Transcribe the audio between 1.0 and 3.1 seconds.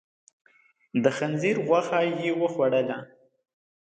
د خنزير غوښه يې خوړله.